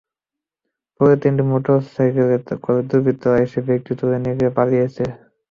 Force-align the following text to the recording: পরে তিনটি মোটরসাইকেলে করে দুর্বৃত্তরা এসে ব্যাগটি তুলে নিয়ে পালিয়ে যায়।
পরে 0.99 1.15
তিনটি 1.21 1.43
মোটরসাইকেলে 1.51 2.35
করে 2.63 2.79
দুর্বৃত্তরা 2.89 3.37
এসে 3.45 3.59
ব্যাগটি 3.67 3.93
তুলে 3.99 4.17
নিয়ে 4.23 4.55
পালিয়ে 4.57 4.87
যায়। 4.87 5.13